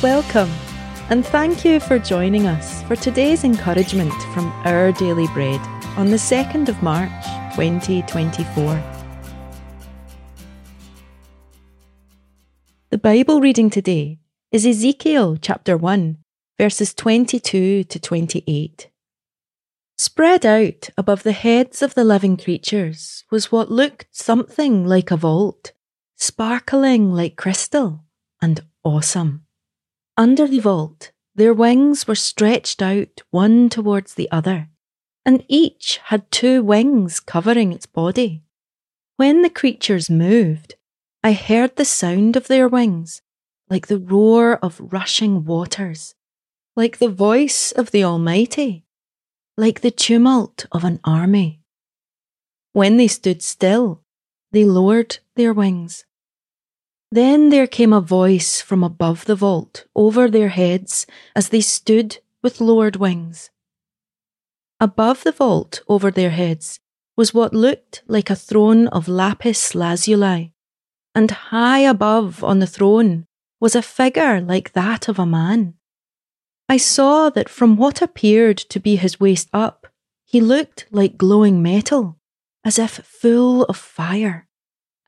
Welcome, 0.00 0.52
and 1.10 1.26
thank 1.26 1.64
you 1.64 1.80
for 1.80 1.98
joining 1.98 2.46
us 2.46 2.84
for 2.84 2.94
today's 2.94 3.42
encouragement 3.42 4.12
from 4.32 4.46
Our 4.64 4.92
Daily 4.92 5.26
Bread 5.34 5.60
on 5.96 6.12
the 6.12 6.16
2nd 6.16 6.68
of 6.68 6.80
March 6.84 7.10
2024. 7.56 8.80
The 12.90 12.98
Bible 12.98 13.40
reading 13.40 13.70
today 13.70 14.20
is 14.52 14.64
Ezekiel 14.64 15.36
chapter 15.36 15.76
1, 15.76 16.18
verses 16.56 16.94
22 16.94 17.82
to 17.82 17.98
28. 17.98 18.90
Spread 19.96 20.46
out 20.46 20.90
above 20.96 21.24
the 21.24 21.32
heads 21.32 21.82
of 21.82 21.94
the 21.94 22.04
living 22.04 22.36
creatures 22.36 23.24
was 23.32 23.50
what 23.50 23.68
looked 23.68 24.06
something 24.12 24.86
like 24.86 25.10
a 25.10 25.16
vault, 25.16 25.72
sparkling 26.14 27.12
like 27.12 27.34
crystal 27.34 28.04
and 28.40 28.60
awesome. 28.84 29.44
Under 30.18 30.48
the 30.48 30.58
vault, 30.58 31.12
their 31.36 31.54
wings 31.54 32.08
were 32.08 32.16
stretched 32.16 32.82
out 32.82 33.22
one 33.30 33.68
towards 33.68 34.14
the 34.14 34.28
other, 34.32 34.68
and 35.24 35.44
each 35.46 35.98
had 36.06 36.28
two 36.32 36.60
wings 36.60 37.20
covering 37.20 37.72
its 37.72 37.86
body. 37.86 38.42
When 39.16 39.42
the 39.42 39.48
creatures 39.48 40.10
moved, 40.10 40.74
I 41.22 41.34
heard 41.34 41.76
the 41.76 41.84
sound 41.84 42.34
of 42.34 42.48
their 42.48 42.66
wings, 42.66 43.22
like 43.70 43.86
the 43.86 44.00
roar 44.00 44.56
of 44.56 44.80
rushing 44.92 45.44
waters, 45.44 46.16
like 46.74 46.98
the 46.98 47.08
voice 47.08 47.70
of 47.70 47.92
the 47.92 48.02
Almighty, 48.02 48.84
like 49.56 49.82
the 49.82 49.92
tumult 49.92 50.66
of 50.72 50.82
an 50.82 50.98
army. 51.04 51.62
When 52.72 52.96
they 52.96 53.06
stood 53.06 53.40
still, 53.40 54.02
they 54.50 54.64
lowered 54.64 55.18
their 55.36 55.52
wings. 55.52 56.04
Then 57.10 57.48
there 57.48 57.66
came 57.66 57.92
a 57.92 58.02
voice 58.02 58.60
from 58.60 58.84
above 58.84 59.24
the 59.24 59.34
vault 59.34 59.86
over 59.96 60.28
their 60.28 60.50
heads 60.50 61.06
as 61.34 61.48
they 61.48 61.62
stood 61.62 62.18
with 62.42 62.60
lowered 62.60 62.96
wings. 62.96 63.50
Above 64.78 65.24
the 65.24 65.32
vault 65.32 65.80
over 65.88 66.10
their 66.10 66.30
heads 66.30 66.80
was 67.16 67.32
what 67.32 67.54
looked 67.54 68.02
like 68.06 68.30
a 68.30 68.36
throne 68.36 68.88
of 68.88 69.08
lapis 69.08 69.74
lazuli, 69.74 70.52
and 71.14 71.30
high 71.30 71.80
above 71.80 72.44
on 72.44 72.58
the 72.58 72.66
throne 72.66 73.26
was 73.58 73.74
a 73.74 73.82
figure 73.82 74.40
like 74.40 74.72
that 74.74 75.08
of 75.08 75.18
a 75.18 75.26
man. 75.26 75.74
I 76.68 76.76
saw 76.76 77.30
that 77.30 77.48
from 77.48 77.76
what 77.76 78.02
appeared 78.02 78.58
to 78.58 78.78
be 78.78 78.96
his 78.96 79.18
waist 79.18 79.48
up, 79.52 79.86
he 80.26 80.40
looked 80.40 80.86
like 80.90 81.16
glowing 81.16 81.62
metal, 81.62 82.18
as 82.64 82.78
if 82.78 83.00
full 83.02 83.64
of 83.64 83.76
fire, 83.78 84.46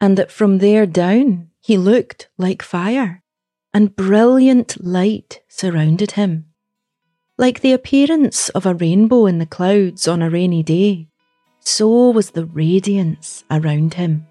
and 0.01 0.17
that 0.17 0.33
from 0.33 0.59
there 0.59 0.87
down 0.87 1.50
he 1.61 1.77
looked 1.77 2.29
like 2.39 2.63
fire, 2.63 3.23
and 3.73 3.95
brilliant 3.95 4.83
light 4.85 5.43
surrounded 5.49 6.13
him. 6.13 6.47
Like 7.37 7.61
the 7.61 7.73
appearance 7.73 8.49
of 8.51 8.67
a 8.67 8.75
rainbow 8.75 9.27
in 9.27 9.39
the 9.39 9.47
clouds 9.47 10.09
on 10.09 10.23
a 10.23 10.31
rainy 10.31 10.63
day, 10.63 11.09
so 11.61 12.11
was 12.11 12.31
the 12.31 12.47
radiance 12.47 13.45
around 13.51 13.95
him. 13.95 14.27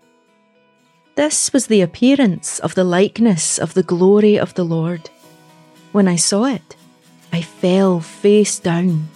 This 1.16 1.52
was 1.53 1.67
the 1.67 1.81
appearance 1.81 2.59
of 2.59 2.75
the 2.75 2.83
likeness 2.83 3.58
of 3.58 3.73
the 3.73 3.83
glory 3.83 4.38
of 4.39 4.53
the 4.53 4.64
Lord. 4.64 5.09
When 5.91 6.08
I 6.08 6.16
saw 6.16 6.45
it, 6.45 6.75
I 7.33 7.41
fell 7.41 7.99
face 7.99 8.59
down, 8.59 9.09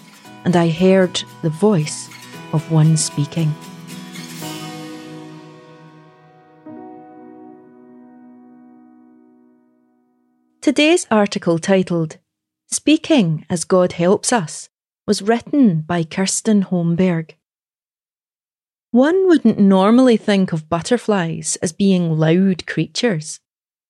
and 0.46 0.56
I 0.56 0.70
heard 0.70 1.24
the 1.42 1.50
voice 1.50 2.10
of 2.52 2.72
one 2.72 2.98
speaking. 2.98 3.54
Today's 10.64 11.06
article 11.12 11.60
titled 11.60 12.20
Speaking 12.72 13.46
as 13.50 13.66
God 13.66 13.92
Helps 13.92 14.32
Us 14.32 14.70
was 15.06 15.22
written 15.22 15.82
by 15.82 16.06
Kirsten 16.06 16.64
Holmberg. 16.64 17.32
One 18.92 19.28
wouldn't 19.28 19.60
normally 19.60 20.16
think 20.16 20.54
of 20.54 20.70
butterflies 20.70 21.58
as 21.58 21.74
being 21.74 22.18
loud 22.18 22.66
creatures. 22.66 23.42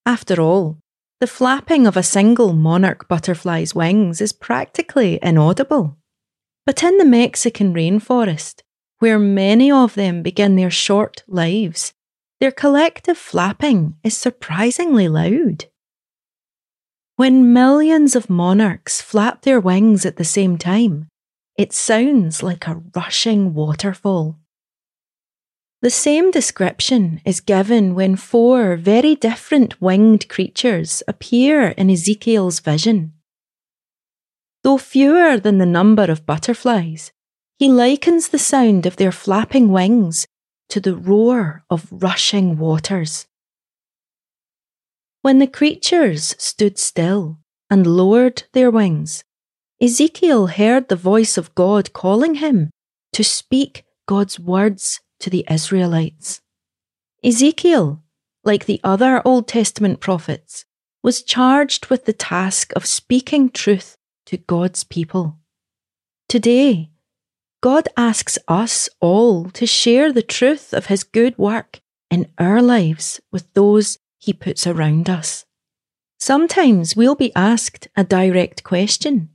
After 0.08 0.42
all, 0.42 0.80
the 1.20 1.28
flapping 1.28 1.86
of 1.86 1.96
a 1.96 2.02
single 2.02 2.53
monarch 2.53 3.08
butterfly's 3.08 3.75
wings 3.75 4.19
is 4.19 4.34
practically 4.34 5.19
inaudible. 5.22 6.00
But 6.66 6.81
in 6.81 6.98
the 6.98 7.06
Mexican 7.06 7.75
rainforest, 7.75 8.62
where 8.98 9.19
many 9.19 9.72
of 9.72 9.94
them 9.94 10.24
begin 10.24 10.56
their 10.56 10.72
short 10.72 11.24
lives, 11.28 11.94
their 12.40 12.52
collective 12.52 13.19
flapping 13.19 13.98
is 14.03 14.18
surprisingly 14.18 15.08
loud. 15.08 15.66
When 17.16 17.53
millions 17.53 18.16
of 18.16 18.29
monarchs 18.29 19.00
flap 19.00 19.44
their 19.44 19.59
wings 19.59 20.03
at 20.03 20.16
the 20.16 20.24
same 20.24 20.57
time, 20.57 21.09
it 21.56 21.72
sounds 21.72 22.41
like 22.41 22.66
a 22.68 22.81
rushing 22.96 23.53
waterfall. 23.53 24.40
The 25.84 25.91
same 25.91 26.31
description 26.31 27.22
is 27.24 27.40
given 27.40 27.94
when 27.94 28.16
four 28.16 28.78
very 28.78 29.13
different 29.13 29.79
winged 29.79 30.28
creatures 30.28 31.03
appear 31.07 31.68
in 31.78 31.91
Ezekiel's 31.91 32.59
vision. 32.62 33.13
Though 34.63 34.80
fewer 34.80 35.38
than 35.38 35.59
the 35.59 35.68
number 35.68 36.06
of 36.06 36.25
butterflies, 36.25 37.12
he 37.59 37.69
likens 37.69 38.30
the 38.30 38.40
sound 38.40 38.88
of 38.88 38.95
their 38.95 39.12
flapping 39.12 39.72
wings 39.72 40.25
to 40.69 40.80
the 40.80 40.95
roar 40.95 41.63
of 41.69 41.88
rushing 41.91 42.57
waters. 42.57 43.28
When 45.24 45.40
the 45.40 45.48
creatures 45.48 46.36
stood 46.38 46.78
still 46.78 47.40
and 47.70 47.88
lowered 47.88 48.44
their 48.52 48.70
wings, 48.70 49.24
Ezekiel 49.82 50.48
heard 50.48 50.90
the 50.90 50.98
voice 50.98 51.38
of 51.38 51.56
God 51.56 51.94
calling 51.94 52.36
him 52.36 52.72
to 53.14 53.24
speak 53.24 53.86
God's 54.06 54.38
words 54.38 55.00
to 55.22 55.30
the 55.30 55.46
Israelites. 55.50 56.42
Ezekiel, 57.24 58.04
like 58.44 58.66
the 58.66 58.82
other 58.84 59.22
Old 59.24 59.48
Testament 59.48 60.02
prophets, 60.02 60.66
was 61.02 61.24
charged 61.24 61.86
with 61.86 62.04
the 62.04 62.12
task 62.12 62.74
of 62.76 62.86
speaking 62.86 63.50
truth 63.50 63.96
to 64.26 64.36
God's 64.36 64.84
people. 64.84 65.40
Today, 66.28 66.92
God 67.62 67.88
asks 67.96 68.38
us 68.50 68.90
all 69.00 69.46
to 69.52 69.66
share 69.66 70.12
the 70.12 70.22
truth 70.22 70.74
of 70.74 70.88
His 70.88 71.06
good 71.06 71.38
work 71.38 71.80
in 72.12 72.30
our 72.38 72.62
lives 72.62 73.22
with 73.32 73.54
those 73.54 74.00
he 74.24 74.32
puts 74.32 74.66
around 74.66 75.10
us. 75.10 75.44
Sometimes 76.18 76.96
we'll 76.96 77.16
be 77.16 77.36
asked 77.36 77.90
a 77.98 78.06
direct 78.06 78.64
question, 78.64 79.28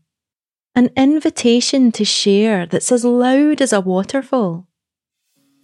an 0.75 0.88
invitation 0.97 1.93
to 1.93 2.06
share 2.06 2.65
that's 2.65 2.91
as 2.91 3.04
loud 3.04 3.60
as 3.60 3.75
a 3.75 3.82
waterfall. 3.82 4.66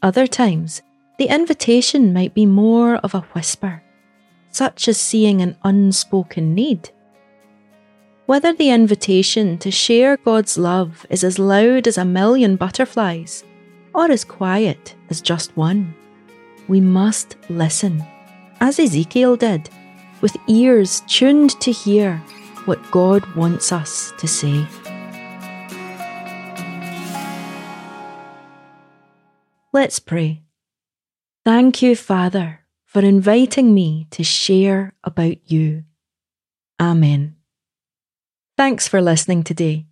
Other 0.03 0.27
times, 0.27 0.83
the 1.19 1.29
invitation 1.29 2.12
might 2.12 2.35
be 2.35 2.45
more 2.45 2.97
of 2.97 3.15
a 3.15 3.27
whisper, 3.33 3.83
such 4.51 4.89
as 4.89 5.01
seeing 5.01 5.41
an 5.41 5.56
unspoken 5.65 6.55
need. 6.55 6.91
Whether 8.27 8.53
the 8.53 8.69
invitation 8.69 9.56
to 9.59 9.71
share 9.71 10.19
God's 10.19 10.59
love 10.59 11.06
is 11.09 11.25
as 11.25 11.39
loud 11.39 11.87
as 11.87 11.97
a 11.97 12.05
million 12.05 12.56
butterflies 12.56 13.43
or 13.95 14.11
as 14.11 14.23
quiet 14.23 14.95
as 15.09 15.23
just 15.23 15.56
one, 15.56 15.95
we 16.69 16.83
must 16.83 17.37
listen 17.49 18.05
as 18.64 18.80
Ezekiel 18.80 19.36
did, 19.36 19.69
with 20.22 20.34
ears 20.48 21.02
tuned 21.06 21.50
to 21.60 21.70
hear 21.70 22.16
what 22.64 22.80
God 22.91 23.22
wants 23.36 23.72
us 23.72 24.10
to 24.16 24.26
say. 24.26 24.66
Let's 29.70 29.98
pray. 29.98 30.44
Thank 31.44 31.82
you, 31.82 31.94
Father, 31.94 32.60
for 32.86 33.02
inviting 33.02 33.75
me 33.75 34.06
to 34.12 34.25
share 34.25 34.94
about 35.05 35.37
you. 35.44 35.84
Amen. 36.81 37.37
Thanks 38.56 38.88
for 38.88 39.02
listening 39.02 39.43
today. 39.43 39.84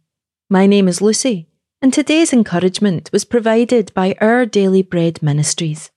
My 0.49 0.67
name 0.67 0.89
is 0.89 1.03
Lucy, 1.03 1.47
and 1.83 1.93
today's 1.93 2.33
encouragement 2.33 3.11
was 3.13 3.27
provided 3.27 3.93
by 3.93 4.17
Our 4.19 4.47
Daily 4.47 4.81
Bread 4.81 5.23
Ministries. 5.23 5.92